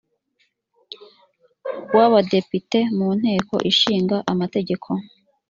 [1.95, 4.89] w abadepite mu nteko ishinga amategeko